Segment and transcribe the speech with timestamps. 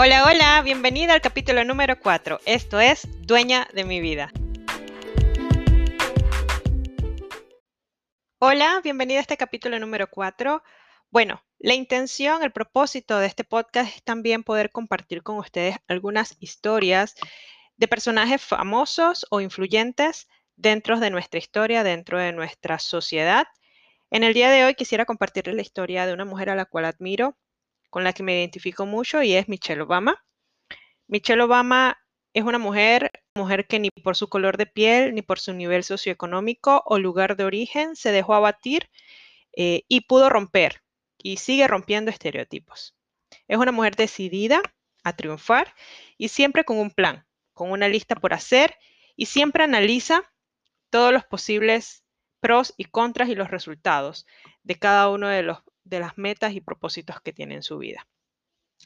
[0.00, 2.38] Hola, hola, bienvenida al capítulo número 4.
[2.46, 4.30] Esto es Dueña de mi vida.
[8.38, 10.62] Hola, bienvenida a este capítulo número 4.
[11.10, 16.36] Bueno, la intención, el propósito de este podcast es también poder compartir con ustedes algunas
[16.38, 17.16] historias
[17.76, 23.48] de personajes famosos o influyentes dentro de nuestra historia, dentro de nuestra sociedad.
[24.12, 26.84] En el día de hoy quisiera compartirles la historia de una mujer a la cual
[26.84, 27.36] admiro,
[27.90, 30.24] con la que me identifico mucho y es Michelle Obama.
[31.06, 31.98] Michelle Obama
[32.34, 35.84] es una mujer, mujer que ni por su color de piel, ni por su nivel
[35.84, 38.90] socioeconómico o lugar de origen se dejó abatir
[39.56, 40.82] eh, y pudo romper
[41.16, 42.94] y sigue rompiendo estereotipos.
[43.48, 44.60] Es una mujer decidida
[45.04, 45.74] a triunfar
[46.16, 48.76] y siempre con un plan, con una lista por hacer
[49.16, 50.32] y siempre analiza
[50.90, 52.04] todos los posibles
[52.40, 54.26] pros y contras y los resultados
[54.62, 58.06] de cada uno de los de las metas y propósitos que tiene en su vida.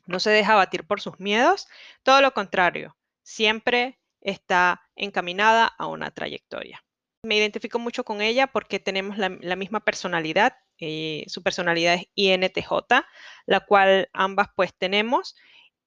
[0.06, 1.68] No se deja batir por sus miedos,
[2.02, 6.84] todo lo contrario, siempre está encaminada a una trayectoria.
[7.24, 13.04] Me identifico mucho con ella porque tenemos la, misma personalidad, eh, su personalidad es INTJ,
[13.46, 15.36] la cual ambas pues tenemos.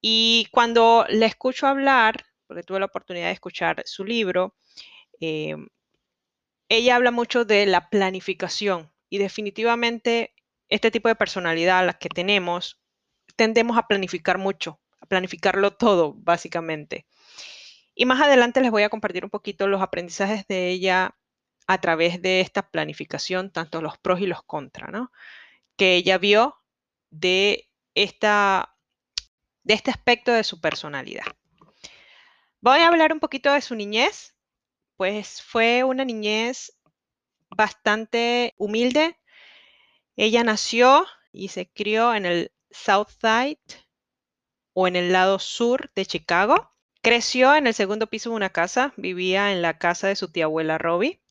[0.02, 4.56] Y cuando la escucho hablar, porque tuve la oportunidad de escuchar su libro,
[5.20, 5.56] eh,
[6.70, 10.35] ella habla mucho de la planificación y definitivamente
[10.70, 12.82] este tipo de personalidad, la que tenemos,
[13.36, 17.06] tendemos a planificar mucho, a planificarlo todo, básicamente.
[17.94, 21.16] Y más adelante les voy a compartir un poquito los aprendizajes de ella
[21.68, 25.12] a través de esta planificación, tanto los pros y los contras, ¿no?
[25.78, 26.62] Que ella vio
[27.10, 28.76] de, esta,
[29.64, 31.26] de este aspecto de su personalidad.
[32.62, 34.36] Voy a hablar un poquito de su niñez.
[34.98, 36.78] Pues fue una niñez
[37.50, 39.18] bastante humilde,
[40.16, 43.60] ella nació y se crió en el South Side
[44.74, 46.72] o en el lado sur de Chicago.
[47.02, 50.46] Creció en el segundo piso de una casa, vivía en la casa de su tía
[50.46, 51.22] abuela Robbie,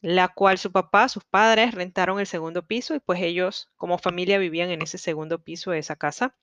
[0.00, 4.38] la cual su papá, sus padres rentaron el segundo piso y pues ellos como familia
[4.38, 6.36] vivían en ese segundo piso de esa casa.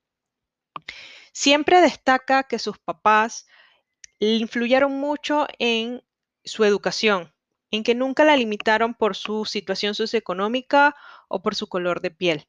[1.31, 3.47] Siempre destaca que sus papás
[4.19, 6.03] influyeron mucho en
[6.44, 7.34] su educación,
[7.72, 10.96] en que nunca la limitaron por su situación socioeconómica
[11.28, 12.46] o por su color de piel.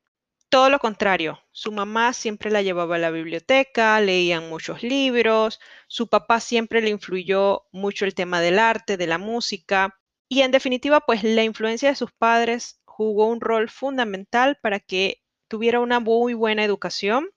[0.49, 6.09] Todo lo contrario, su mamá siempre la llevaba a la biblioteca, leían muchos libros, su
[6.09, 11.01] papá siempre le influyó mucho el tema del arte, de la música, y en definitiva,
[11.01, 16.35] pues la influencia de sus padres jugó un rol fundamental para que tuviera una muy
[16.35, 17.29] buena educación,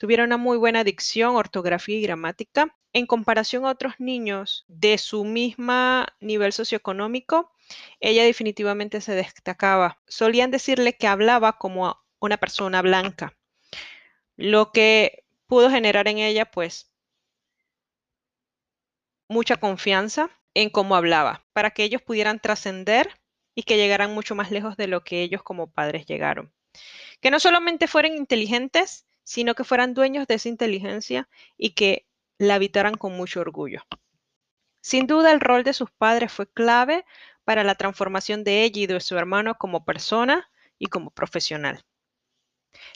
[0.00, 5.24] tuviera una muy buena dicción, ortografía y gramática, en comparación a otros niños de su
[5.24, 7.52] misma nivel socioeconómico,
[8.00, 10.00] ella definitivamente se destacaba.
[10.08, 13.36] Solían decirle que hablaba como una persona blanca,
[14.36, 16.90] lo que pudo generar en ella pues
[19.28, 23.20] mucha confianza en cómo hablaba, para que ellos pudieran trascender
[23.54, 26.54] y que llegaran mucho más lejos de lo que ellos como padres llegaron.
[27.20, 32.04] Que no solamente fueran inteligentes, sino que fueran dueños de esa inteligencia y que
[32.36, 33.80] la habitaran con mucho orgullo.
[34.80, 37.04] Sin duda el rol de sus padres fue clave
[37.44, 41.84] para la transformación de ella y de su hermano como persona y como profesional.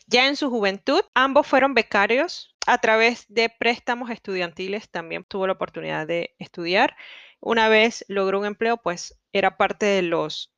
[0.09, 5.53] Ya en su juventud, ambos fueron becarios a través de préstamos estudiantiles, también tuvo la
[5.53, 6.97] oportunidad de estudiar.
[7.39, 10.53] Una vez logró un empleo, pues era parte de los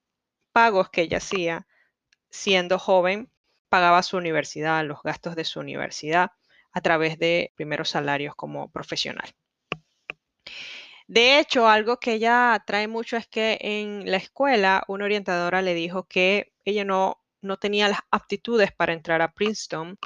[0.52, 1.66] pagos que ella hacía
[2.30, 3.30] siendo joven,
[3.68, 6.30] pagaba su universidad, los gastos de su universidad
[6.72, 9.34] a través de primeros salarios como profesional.
[11.08, 15.74] De hecho, algo que ella trae mucho es que en la escuela una orientadora le
[15.74, 19.98] dijo que ella no, no tenía las aptitudes para entrar a Princeton,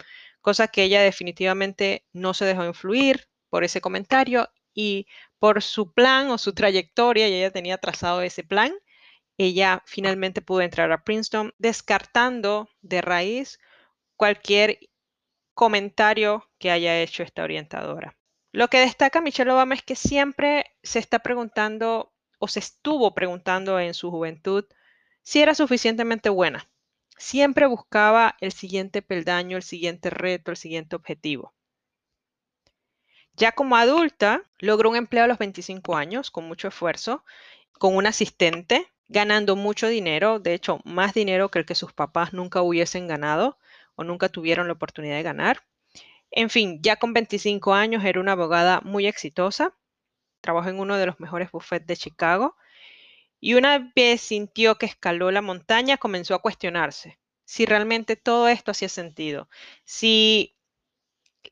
[0.42, 5.06] cosa que ella definitivamente no se dejó influir por ese comentario y
[5.38, 8.72] por su plan o su trayectoria, y ella tenía trazado ese plan,
[9.42, 13.58] ella finalmente pudo entrar a Princeton, descartando de raíz
[14.16, 14.78] cualquier
[15.54, 18.18] comentario que haya hecho esta orientadora.
[18.52, 23.80] Lo que destaca Michelle Obama es que siempre se está preguntando o se estuvo preguntando
[23.80, 24.66] en su juventud
[25.22, 26.68] si era suficientemente buena.
[27.16, 31.54] Siempre buscaba el siguiente peldaño, el siguiente reto, el siguiente objetivo.
[33.32, 37.24] Ya como adulta, logró un empleo a los 25 años con mucho esfuerzo,
[37.78, 42.32] con un asistente, ganando mucho dinero, de hecho, más dinero que el que sus papás
[42.32, 43.58] nunca hubiesen ganado
[43.96, 45.64] o nunca tuvieron la oportunidad de ganar.
[46.30, 49.74] En fin, ya con 25 años era una abogada muy exitosa,
[50.40, 52.56] trabajó en uno de los mejores buffets de Chicago
[53.40, 57.18] y una vez sintió que escaló la montaña, comenzó a cuestionarse
[57.50, 59.48] si realmente todo esto hacía sentido,
[59.82, 60.56] si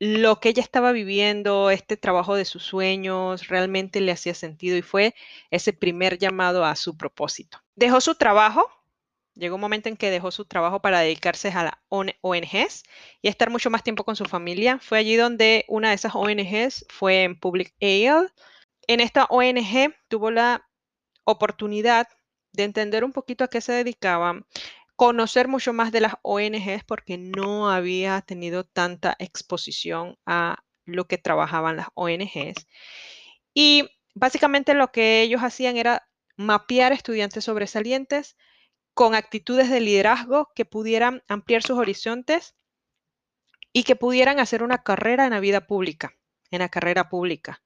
[0.01, 4.83] lo que ella estaba viviendo, este trabajo de sus sueños, realmente le hacía sentido y
[4.83, 5.15] fue
[5.51, 7.59] ese primer llamado a su propósito.
[7.75, 8.71] Dejó su trabajo,
[9.35, 12.85] llegó un momento en que dejó su trabajo para dedicarse a las ONGs
[13.23, 14.79] y estar mucho más tiempo con su familia.
[14.81, 18.29] Fue allí donde una de esas ONGs fue en Public Aid.
[18.87, 20.69] En esta ONG tuvo la
[21.25, 22.09] oportunidad
[22.53, 24.47] de entender un poquito a qué se dedicaban,
[24.99, 31.19] conocer mucho más de las ONGs porque no había tenido tanta exposición a lo que
[31.19, 32.67] trabajaban las ONGs.
[33.55, 38.37] Y básicamente lo que ellos hacían era mapear estudiantes sobresalientes
[38.93, 42.57] con actitudes de liderazgo que pudieran ampliar sus horizontes
[43.73, 46.17] y que pudieran hacer una carrera en la vida pública,
[46.51, 47.63] en la carrera pública,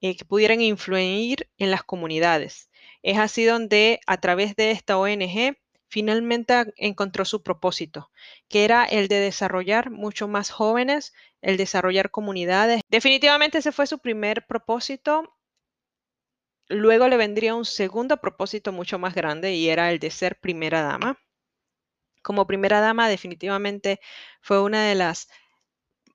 [0.00, 2.68] eh, que pudieran influir en las comunidades.
[3.04, 5.56] Es así donde a través de esta ONG
[5.94, 8.10] finalmente encontró su propósito,
[8.48, 12.80] que era el de desarrollar mucho más jóvenes, el desarrollar comunidades.
[12.90, 15.36] Definitivamente ese fue su primer propósito.
[16.68, 20.82] Luego le vendría un segundo propósito mucho más grande y era el de ser primera
[20.82, 21.16] dama.
[22.24, 24.00] Como primera dama definitivamente
[24.40, 25.28] fue una de las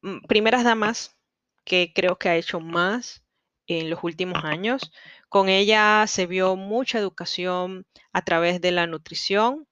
[0.02, 1.16] mm, primeras damas
[1.64, 3.24] que creo que ha hecho más
[3.68, 4.92] en los últimos años.
[5.30, 9.68] Con ella se vio mucha educación a través de la nutrición,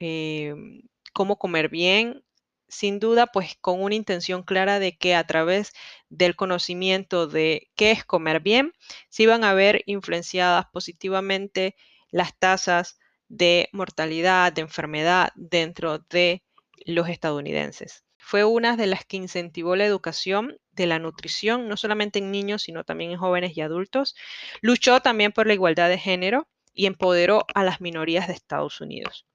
[0.00, 0.82] em,
[1.12, 2.24] cómo comer bien,
[2.68, 5.72] sin duda, pues con una intención clara de que a través
[6.08, 8.72] del conocimiento de qué es comer bien,
[9.10, 11.76] se iban a ver influenciadas positivamente
[12.10, 12.98] las tasas
[13.28, 16.44] de mortalidad, de enfermedad dentro de
[16.86, 18.04] los estadounidenses.
[18.24, 22.62] Fue una de las que incentivó la educación de la nutrición, no solamente en niños,
[22.62, 24.14] sino también en jóvenes y adultos.
[24.60, 29.26] Luchó también por la igualdad de género y empoderó a las minorías de Estados Unidos.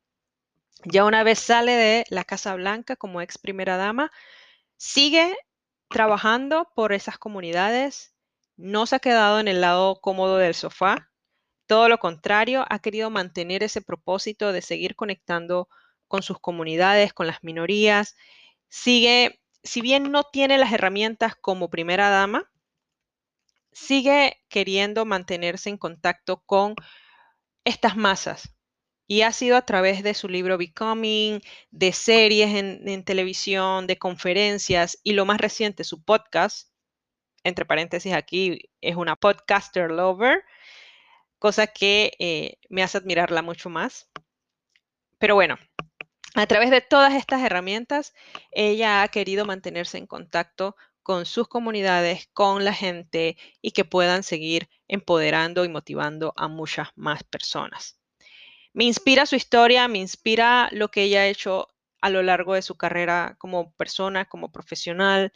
[0.85, 4.09] Ya una vez sale de la Casa Blanca como ex primera dama,
[4.77, 5.35] sigue
[5.89, 8.15] trabajando por esas comunidades,
[8.55, 11.11] no se ha quedado en el lado cómodo del sofá,
[11.65, 15.67] todo lo contrario, ha querido mantener ese propósito de seguir conectando
[16.07, 18.15] con sus comunidades, con las minorías,
[18.69, 22.49] sigue si bien no tiene las herramientas como primera dama,
[23.71, 26.75] sigue queriendo mantenerse en contacto con
[27.65, 28.55] estas masas.
[29.07, 31.41] Y ha sido a través de su libro Becoming,
[31.71, 36.69] de series en, televisión, de conferencias y lo más reciente, su podcast,
[37.43, 40.43] entre paréntesis aquí, es una podcaster lover,
[41.39, 44.09] cosa que eh, me hace admirarla mucho más.
[45.19, 45.57] Pero bueno,
[46.35, 48.13] a través de todas estas herramientas,
[48.51, 54.23] ella ha querido mantenerse en contacto con sus comunidades, con la gente y que puedan
[54.23, 57.97] seguir empoderando y motivando a muchas más personas.
[58.73, 61.69] Me inspira su historia, me inspira lo que ella ha hecho
[62.01, 65.31] a lo largo de su carrera como persona, como profesional,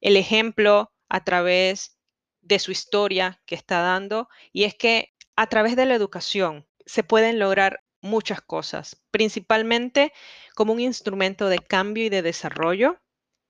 [0.00, 1.98] el ejemplo a través
[2.40, 4.28] de su historia que está dando.
[4.52, 10.12] Y es que a través de la educación se pueden lograr muchas cosas, principalmente
[10.54, 13.00] como un instrumento de cambio y de desarrollo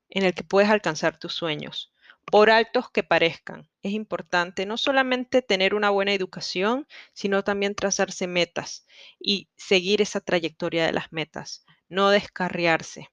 [0.08, 1.92] en el que puedes alcanzar tus sueños,
[2.24, 3.68] por altos que parezcan.
[3.82, 8.86] Es importante no solamente tener una buena educación, sino también trazarse metas
[9.20, 13.10] y seguir esa trayectoria de las metas, no descarriarse,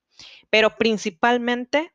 [0.50, 1.94] pero principalmente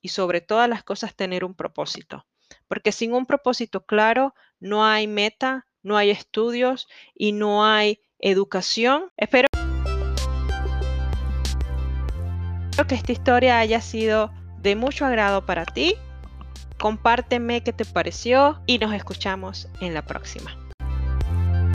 [0.00, 2.26] y sobre todas las cosas tener un propósito,
[2.68, 9.10] porque sin un propósito claro no hay meta, no hay estudios y no hay educación.
[9.16, 9.48] Espero
[12.88, 15.94] que esta historia haya sido de mucho agrado para ti.
[16.80, 20.61] Compárteme qué te pareció y nos escuchamos en la próxima.